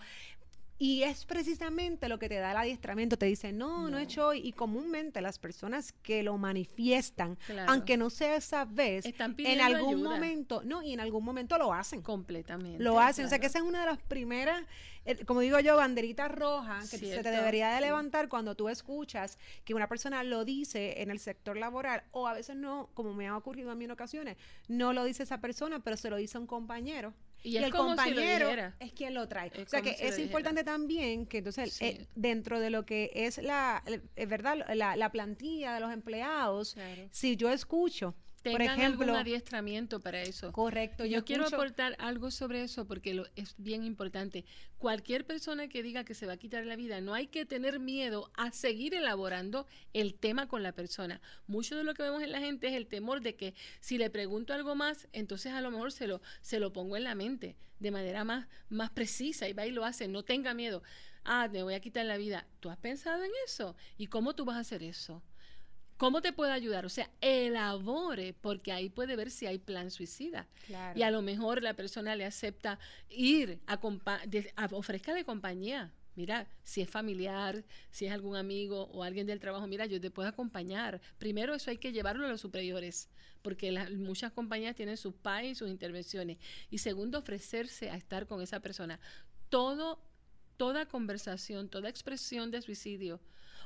[0.81, 3.19] Y es precisamente lo que te da el adiestramiento.
[3.19, 4.41] Te dice, no, no, he hecho hoy.
[4.47, 7.37] Y comúnmente las personas que lo manifiestan,
[7.67, 12.01] aunque no sea esa vez, en algún momento, no, y en algún momento lo hacen.
[12.03, 12.83] Completamente.
[12.83, 13.27] Lo hacen.
[13.27, 14.63] O sea que esa es una de las primeras,
[15.05, 19.37] eh, como digo yo, banderitas rojas que se te debería de levantar cuando tú escuchas
[19.65, 23.27] que una persona lo dice en el sector laboral, o a veces no, como me
[23.27, 24.37] ha ocurrido a mí en ocasiones,
[24.69, 27.15] no lo dice esa persona, pero se lo dice a un compañero.
[27.43, 29.51] Y, el compañero es quien lo trae.
[29.65, 33.83] o sea que es importante también que entonces eh, dentro de lo que es la,
[34.17, 36.77] eh, verdad, la, plantilla de los empleados,
[37.11, 40.53] si yo escucho por ejemplo, algún adiestramiento para eso.
[40.53, 41.05] Correcto.
[41.05, 44.45] Yo, quiero aportar algo sobre eso porque lo, es bien importante.
[44.79, 47.81] Cualquier persona que diga que se va a quitar la vida, no hay que tener
[47.81, 51.21] miedo a seguir elaborando el tema con la persona.
[51.47, 54.11] Mucho de lo que vemos en la gente es el temor de que si le
[54.11, 57.57] pregunto algo más, entonces a lo mejor se lo, se lo pongo en la mente
[57.79, 60.09] de manera más, más precisa y va y lo hace.
[60.09, 60.83] No tenga miedo.
[61.25, 62.47] Ah, me voy a quitar la vida.
[62.61, 63.77] ¿Tú has pensado en eso?
[63.97, 65.23] ¿Y cómo tú vas a hacer eso?
[65.99, 66.87] ¿Cómo te puede ayudar?
[66.87, 70.47] O sea, elabore, porque ahí puede ver si hay plan suicida.
[70.95, 73.81] Y a lo mejor la persona le acepta ir a,
[74.55, 75.93] a ofrezca compañía.
[76.15, 80.11] Mira, si es familiar, si es algún amigo o alguien del trabajo, mira, yo te
[80.11, 81.01] puedo acompañar.
[81.19, 83.09] Primero, eso hay que llevarlo a los superiores,
[83.43, 86.39] porque muchas compañías tienen sus PAI y sus intervenciones.
[86.71, 89.01] Y segundo, ofrecerse a estar con esa persona.
[89.49, 90.01] Todo,
[90.57, 93.21] toda conversación, toda expresión de suicidio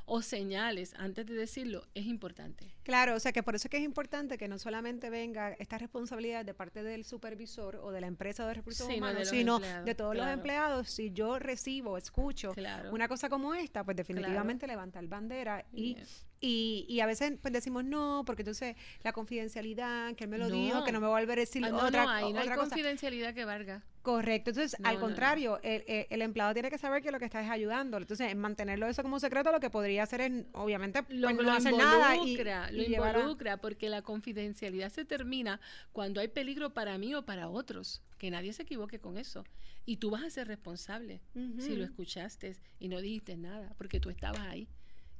[0.05, 2.73] o señales antes de decirlo es importante.
[2.83, 5.77] Claro, o sea que por eso es que es importante que no solamente venga esta
[5.77, 10.15] responsabilidad de parte del supervisor o de la empresa de recursos humanos, sino de todos
[10.15, 10.89] los empleados.
[10.89, 12.53] Si yo recibo, escucho
[12.91, 15.97] una cosa como esta, pues definitivamente levantar bandera y,
[16.45, 20.49] y, y, a veces pues decimos no, porque entonces la confidencialidad, que él me lo
[20.49, 23.33] dijo, que no me va a volver a decir ah, otra, no, no hay confidencialidad
[23.33, 23.81] que valga.
[24.01, 27.49] Correcto, entonces al contrario, el, el, empleado tiene que saber que lo que está es
[27.49, 27.95] ayudando.
[27.95, 31.77] Entonces, mantenerlo eso como secreto, lo que podría hacer es, obviamente, lo, pues, no hacer
[31.77, 35.61] nada y, lo involucra, porque la confidencialidad se termina
[35.93, 38.01] cuando hay peligro para mí o para otros.
[38.17, 39.45] Que nadie se equivoque con eso.
[39.85, 41.21] Y tú vas a ser responsable
[41.57, 44.67] si lo escuchaste y no dijiste nada, porque tú estabas ahí.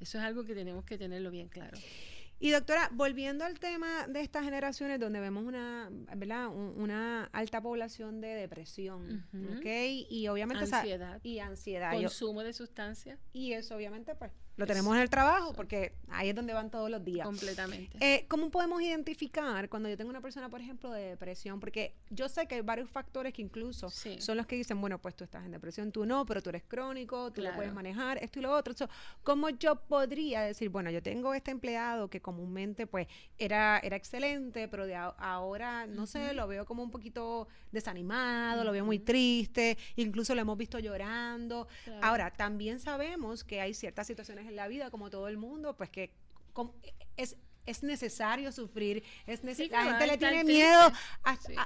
[0.03, 1.77] Eso es algo que tenemos que tenerlo bien claro.
[2.37, 6.49] Y doctora, volviendo al tema de estas generaciones donde vemos una, ¿verdad?
[6.49, 9.25] una alta población de depresión,
[9.57, 9.65] ¿ok?
[10.09, 10.65] Y obviamente...
[10.65, 11.21] Ansiedad.
[11.23, 11.93] y ansiedad.
[11.93, 13.17] Consumo de sustancias.
[13.31, 16.89] Y eso obviamente pues lo tenemos en el trabajo porque ahí es donde van todos
[16.89, 17.25] los días.
[17.25, 17.97] Completamente.
[17.99, 21.59] Eh, ¿Cómo podemos identificar cuando yo tengo una persona, por ejemplo, de depresión?
[21.59, 25.15] Porque yo sé que hay varios factores que incluso son los que dicen, bueno, pues
[25.15, 28.39] tú estás en depresión, tú no, pero tú eres crónico, tú lo puedes manejar, esto
[28.39, 28.73] y lo otro.
[29.23, 34.67] ¿Cómo yo podría decir, bueno, yo tengo este empleado que comúnmente pues era, era excelente,
[34.67, 39.77] pero de ahora, no sé, lo veo como un poquito desanimado, lo veo muy triste,
[39.95, 41.67] incluso lo hemos visto llorando.
[42.01, 45.89] Ahora, también sabemos que hay ciertas situaciones en la vida, como todo el mundo, pues
[45.89, 46.11] que
[47.17, 50.91] es es necesario sufrir, es la gente le tiene miedo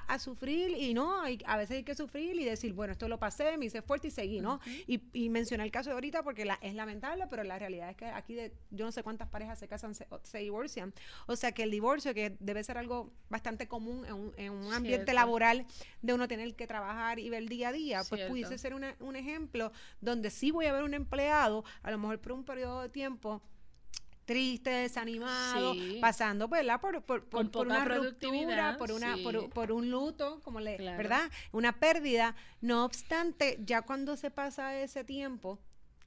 [0.08, 3.20] a, sufrir y no, hay, a veces hay que sufrir y decir, bueno, esto lo
[3.20, 4.60] pasé, me hice fuerte y seguí, ¿no?
[4.88, 7.96] y, y, mencioné el caso de ahorita porque la, es lamentable, pero la realidad es
[7.96, 10.94] que aquí de, yo no sé cuántas parejas se casan, se, divorcian.
[11.28, 14.74] O sea que el divorcio, que debe ser algo bastante común en un, en un
[14.74, 15.66] ambiente laboral
[16.02, 19.72] de uno tener que trabajar y ver día a día, pues pudiese ser un ejemplo
[20.02, 23.42] donde sí voy a ver un empleado, a lo mejor por un periodo de tiempo,
[24.28, 29.16] triste, desanimado, pasando Por, por, por, una ruptura, por, una,
[29.54, 31.32] por, un luto, como le, ¿verdad?
[31.54, 32.36] Una pérdida.
[32.60, 35.60] No obstante, ya cuando se pasa ese tiempo,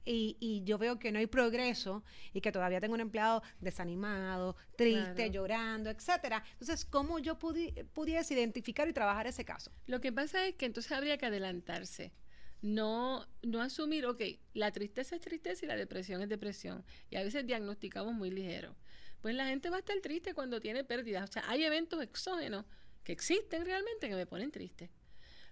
[0.05, 2.03] y, y, yo veo que no hay progreso
[2.33, 6.43] y que todavía tengo un empleado desanimado, triste, llorando, etcétera.
[6.53, 9.71] Entonces, ¿cómo yo pudiese identificar y trabajar ese caso?
[9.87, 12.13] Lo que pasa es que entonces habría que adelantarse
[12.61, 14.21] no, no asumir, ok,
[14.53, 16.83] la tristeza es tristeza y la depresión es depresión.
[17.09, 18.75] Y a veces diagnosticamos muy ligero.
[19.21, 21.29] Pues la gente va a estar triste cuando tiene pérdidas.
[21.29, 22.65] O sea, hay eventos exógenos
[23.03, 24.89] que existen realmente que me ponen triste.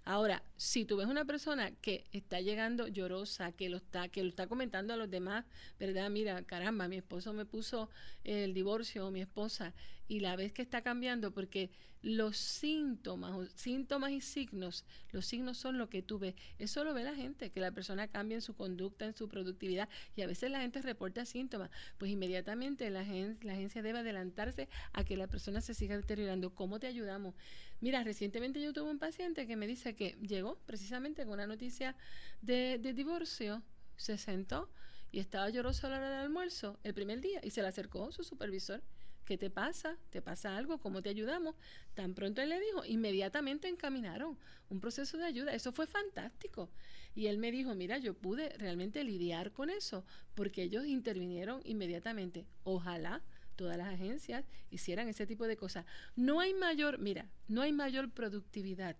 [0.04, 4.30] Ahora, si tú ves una persona que está llegando llorosa, que lo está, que lo
[4.30, 5.44] está comentando a los demás,
[5.78, 6.08] ¿verdad?
[6.10, 7.90] Mira, caramba, mi esposo me puso
[8.24, 9.74] el divorcio, mi esposa,
[10.10, 11.70] y la ves que está cambiando, porque
[12.02, 16.34] los síntomas, síntomas y signos, los signos son lo que tú ves.
[16.58, 19.88] Eso lo ve la gente, que la persona cambia en su conducta, en su productividad,
[20.16, 21.70] y a veces la gente reporta síntomas.
[21.96, 26.56] Pues inmediatamente la, la agencia debe adelantarse a que la persona se siga deteriorando.
[26.56, 27.36] ¿Cómo te ayudamos?
[27.80, 31.94] Mira, recientemente yo tuve un paciente que me dice que llegó precisamente con una noticia
[32.42, 33.62] de, divorcio,
[33.94, 34.68] se sentó
[35.12, 38.10] y estaba lloroso a la hora del almuerzo el primer día y se le acercó
[38.10, 38.82] su supervisor.
[39.30, 39.96] ¿Qué te pasa?
[40.10, 40.78] ¿Te pasa algo?
[40.78, 41.54] ¿Cómo te ayudamos?
[41.94, 44.36] Tan pronto él le dijo, inmediatamente encaminaron
[44.70, 45.54] un proceso de ayuda.
[45.54, 46.68] Eso fue fantástico.
[47.14, 52.44] Y él me dijo, mira, yo pude realmente lidiar con eso porque ellos intervinieron inmediatamente.
[52.64, 53.22] Ojalá
[53.54, 55.86] todas las agencias hicieran ese tipo de cosas.
[56.16, 58.96] No hay mayor, mira, no hay mayor productividad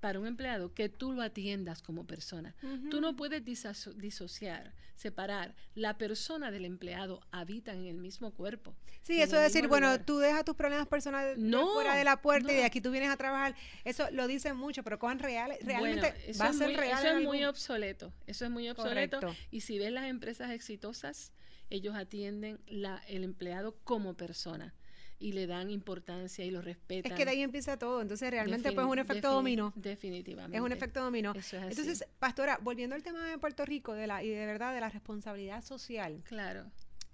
[0.00, 2.54] para un empleado que tú lo atiendas como persona.
[2.90, 5.54] Tú no puedes disociar, separar.
[5.74, 8.74] La persona del empleado habitan en el mismo cuerpo.
[9.02, 11.38] Sí, eso es decir, bueno, tú dejas tus problemas personales
[11.72, 13.54] fuera de la puerta y de aquí tú vienes a trabajar.
[13.84, 17.04] Eso lo dicen mucho, pero con real, realmente va a ser real.
[17.04, 18.12] Eso es muy obsoleto.
[18.26, 19.20] Eso es muy obsoleto.
[19.50, 21.32] Y si ves las empresas exitosas,
[21.68, 24.74] ellos atienden la, el empleado como persona
[25.20, 27.12] y le dan importancia y lo respetan.
[27.12, 29.72] Es que de ahí empieza todo, entonces realmente pues es un efecto dominó.
[29.76, 30.56] Definitivamente.
[30.56, 31.34] Es un efecto dominó.
[31.34, 34.88] entonces, pastora, volviendo al tema de Puerto Rico de la y de verdad de la
[34.88, 36.22] responsabilidad social.
[36.24, 36.64] Claro.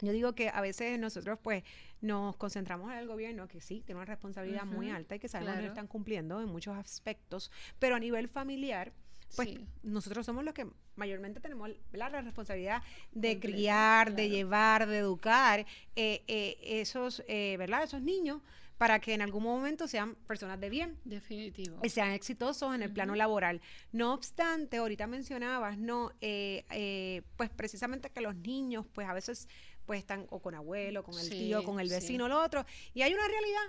[0.01, 1.65] Yo digo que a veces nosotros pues
[2.01, 5.57] nos concentramos en el gobierno, que sí, tiene una responsabilidad muy alta y que sabemos
[5.57, 8.93] que lo están cumpliendo en muchos aspectos, pero a nivel familiar,
[9.35, 10.67] pues nosotros somos los que
[10.97, 12.83] mayormente tenemos la responsabilidad
[13.13, 17.85] de criar, de llevar, de educar eh, eh, esos, eh, ¿verdad?
[17.85, 18.43] esos niños
[18.79, 20.99] para que en algún momento sean personas de bien.
[21.05, 21.79] Definitivo.
[21.83, 23.63] Y sean exitosos en el plano laboral.
[23.93, 26.13] No obstante, ahorita mencionabas, ¿no?
[26.21, 29.49] pues precisamente que los niños, pues a veces
[29.87, 32.67] pues están o con abuelo, con el tío, con el vecino, lo otro.
[32.93, 33.63] Y hay una realidad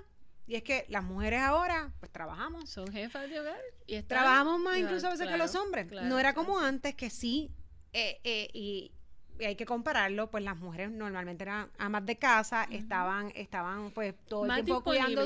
[0.47, 2.69] y es que las mujeres ahora, pues trabajamos.
[2.69, 3.59] Son jefas de hogar.
[3.85, 5.91] Y trabajamos más incluso a veces que los hombres.
[5.91, 7.51] no era como antes que sí,
[7.93, 8.96] eh, eh, y, y
[9.45, 14.45] hay que compararlo, pues las mujeres normalmente eran amas de casa, estaban, estaban pues todo
[14.45, 15.25] el tiempo cuidando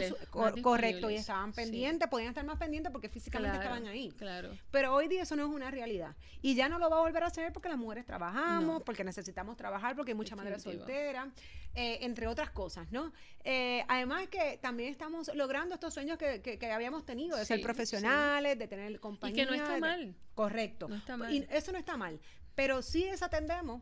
[0.61, 4.11] correcto y estaban pendientes, podían estar más pendientes porque físicamente estaban ahí.
[4.17, 4.49] Claro.
[4.71, 6.15] Pero hoy día eso no es una realidad.
[6.41, 9.57] Y ya no lo va a volver a hacer porque las mujeres trabajamos, porque necesitamos
[9.57, 11.27] trabajar, porque hay muchas madres solteras,
[11.73, 13.13] eh, entre otras cosas, ¿no?
[13.43, 18.57] Eh, además que también estamos logrando estos sueños que, que, habíamos tenido, de ser profesionales,
[18.59, 19.43] de tener compañía.
[19.43, 20.15] Y que no está mal.
[20.33, 20.87] correcto.
[20.89, 21.33] No está mal.
[21.33, 22.19] Y eso no está mal.
[22.55, 23.81] Pero sí desatendemos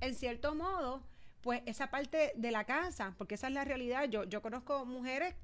[0.00, 1.02] en cierto modo,
[1.44, 4.08] pues esa parte de la casa, porque esa es la realidad.
[4.08, 5.34] Yo, yo conozco mujeres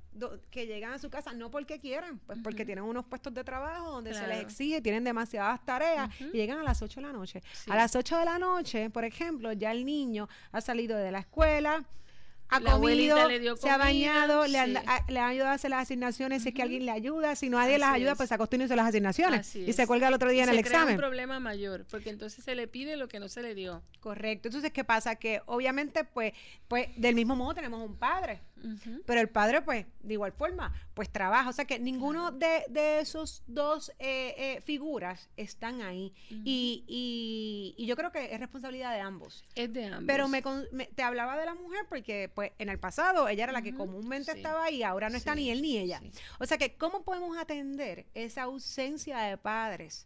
[0.51, 3.91] que llegan a su casa no porque quieran, pues porque tienen unos puestos de trabajo
[3.91, 7.43] donde se les exige, tienen demasiadas tareas y llegan a las 8 de la noche.
[7.69, 11.19] A las 8 de la noche, por ejemplo, ya el niño ha salido de la
[11.21, 11.85] escuela,
[12.51, 13.17] ha comido,
[13.57, 14.75] se ha bañado, le, han,
[15.09, 17.93] le, ayudado a hacer las asignaciones, si es que alguien le ayuda, si nadie las
[17.93, 20.51] ayuda, pues se acostó y hizo las asignaciones y se cuelga el otro día en
[20.51, 20.89] el examen.
[20.89, 23.83] Es un problema mayor, porque entonces se le pide lo que no se le dio.
[24.01, 24.49] Correcto.
[24.49, 25.17] Entonces, ¿qué pasa?
[25.17, 26.33] Que obviamente, pues,
[26.69, 28.41] pues del mismo modo tenemos un padre,
[29.07, 31.49] pero el padre, pues, de igual forma, pues trabaja.
[31.49, 36.13] O sea que ninguno de, de esos dos eh, eh, figuras están ahí.
[36.31, 39.45] y, y, y, yo creo que es responsabilidad de ambos.
[39.55, 40.05] Es de ambos.
[40.07, 40.43] Pero me,
[40.87, 44.33] te hablaba de la mujer porque, pues, en el pasado ella era la que comúnmente
[44.33, 46.01] estaba ahí, ahora no está ni él ni ella.
[46.39, 50.05] O sea que, ¿cómo podemos atender esa ausencia de padres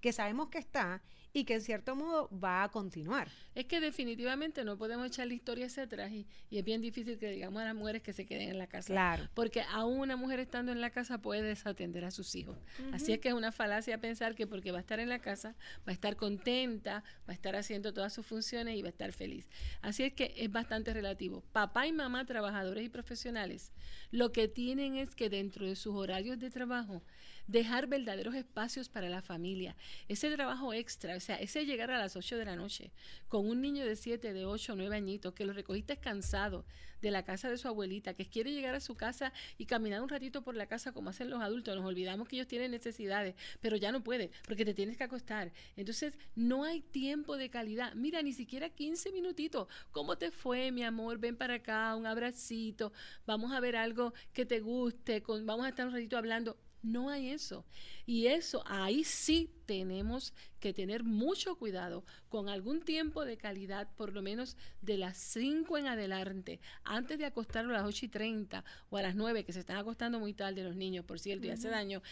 [0.00, 1.02] que sabemos que está
[1.36, 3.28] y que en cierto modo va a continuar.
[3.54, 7.30] Es que definitivamente no podemos echar la historia hacia atrás y, es bien difícil que
[7.30, 8.94] digamos a las mujeres que se queden en la casa.
[8.94, 9.28] Claro.
[9.34, 12.56] Porque aún una mujer estando en la casa puede desatender a sus hijos.
[12.94, 15.54] Así es que es una falacia pensar que porque va a estar en la casa,
[15.80, 19.12] va a estar contenta, va a estar haciendo todas sus funciones y va a estar
[19.12, 19.46] feliz.
[19.82, 21.42] Así es que es bastante relativo.
[21.52, 23.72] Papá y mamá, trabajadores y profesionales,
[24.10, 27.02] lo que tienen es que dentro de sus horarios de trabajo,
[27.46, 29.76] dejar verdaderos espacios para la familia.
[30.08, 32.90] Ese trabajo extra, o sea, ese llegar a las 8 de la noche
[33.28, 36.64] con un niño de 7, de 8, 9 añitos, que lo recogiste cansado
[37.00, 40.08] de la casa de su abuelita, que quiere llegar a su casa y caminar un
[40.08, 41.76] ratito por la casa como hacen los adultos.
[41.76, 45.52] Nos olvidamos que ellos tienen necesidades, pero ya no puede, porque te tienes que acostar.
[45.76, 47.94] Entonces, no hay tiempo de calidad.
[47.94, 49.68] Mira, ni siquiera 15 minutitos.
[49.92, 51.18] ¿Cómo te fue, mi amor?
[51.18, 52.92] Ven para acá, un abracito,
[53.26, 57.10] vamos a ver algo que te guste, con, vamos a estar un ratito hablando No
[57.10, 57.64] hay eso.
[58.06, 64.12] Y eso, ahí sí tenemos que tener mucho cuidado con algún tiempo de calidad, por
[64.12, 68.64] lo menos de las 5 en adelante, antes de acostarlo a las 8 y 30
[68.90, 71.50] o a las 9, que se están acostando muy tarde los niños, por cierto, y
[71.50, 72.02] hace daño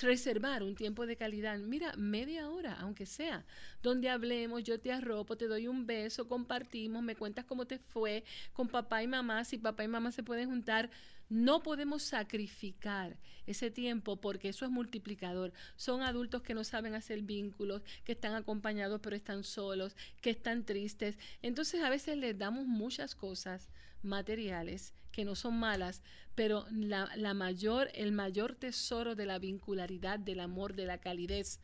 [0.00, 3.44] reservar un tiempo de calidad, mira, media hora, aunque sea,
[3.82, 8.24] donde hablemos, yo te arropo, te doy un beso, compartimos, me cuentas cómo te fue
[8.52, 10.90] con papá y mamá, si papá y mamá se pueden juntar.
[11.32, 13.16] No podemos sacrificar
[13.46, 15.54] ese tiempo porque eso es multiplicador.
[15.76, 20.66] Son adultos que no saben hacer vínculos, que están acompañados pero están solos, que están
[20.66, 21.16] tristes.
[21.40, 23.70] Entonces a veces les damos muchas cosas
[24.02, 26.02] materiales que no son malas,
[26.34, 31.60] pero la, mayor, el mayor tesoro de la vincularidad, del amor, de la calidez,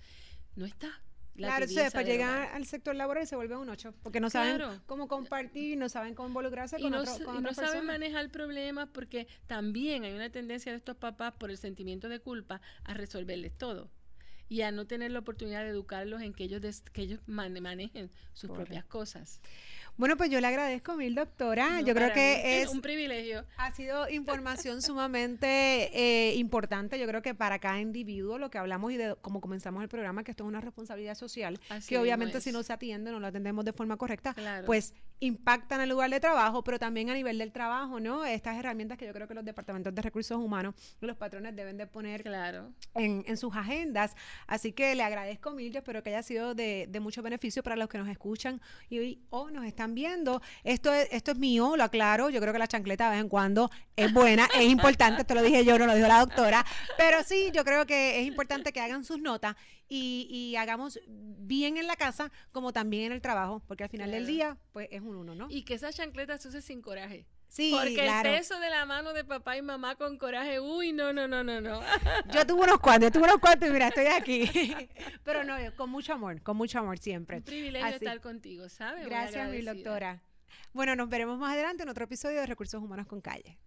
[0.56, 1.02] no está.
[1.46, 5.78] Claro, después llegar al sector laboral se vuelve un ocho, porque no saben cómo compartir,
[5.78, 10.30] no saben cómo involucrarse con, no, y no saben manejar problemas porque también hay una
[10.30, 13.90] tendencia de estos papás por el sentimiento de culpa a resolverles todo
[14.48, 18.50] y a no tener la oportunidad de educarlos en que ellos, que ellos manejen sus
[18.50, 19.40] propias cosas.
[19.98, 21.80] Bueno, pues yo le agradezco mil, doctora.
[21.80, 23.44] yo creo que es un privilegio.
[23.56, 27.00] Ha sido información sumamente eh, importante.
[27.00, 30.22] Yo creo que para cada individuo, lo que hablamos y de cómo comenzamos el programa,
[30.22, 33.64] que esto es una responsabilidad social, que obviamente si no se atiende, no lo atendemos
[33.64, 34.36] de forma correcta,
[34.66, 38.24] pues impacta en el lugar de trabajo, pero también a nivel del trabajo, ¿no?
[38.24, 41.86] Estas herramientas que yo creo que los departamentos de recursos humanos, los patrones deben de
[41.86, 42.72] poner claro.
[42.94, 44.14] en, en sus agendas.
[44.46, 45.72] Así que le agradezco mil.
[45.72, 48.98] Yo espero que haya sido de, de mucho beneficio para los que nos escuchan y
[48.98, 50.40] hoy o nos están viendo.
[50.64, 52.30] Esto es, esto es mío, lo aclaro.
[52.30, 55.22] Yo creo que la chancleta de vez en cuando es buena, es importante.
[55.22, 56.64] Esto lo dije yo, no lo dijo la doctora.
[56.96, 59.56] Pero sí, yo creo que es importante que hagan sus notas
[59.88, 64.26] y, hagamos bien en la casa como también en el trabajo, porque al final del
[64.26, 65.46] día, pues es un uno, ¿no?
[65.50, 67.26] Y que esa chancleta se use sin coraje.
[67.48, 71.14] Sí, Porque el peso de la mano de papá y mamá con coraje, uy, no,
[71.14, 71.80] no, no, no, no.
[72.32, 74.50] Yo tuve unos cuantos, yo tuve unos cuantos y mira, estoy aquí.
[75.24, 77.38] Pero no, con mucho amor, con mucho amor siempre.
[77.38, 79.06] Un privilegio estar contigo, ¿sabes?
[79.06, 80.22] Gracias, mi doctora.
[80.74, 83.58] Bueno, nos veremos más adelante en otro episodio de Recursos Humanos con Calle.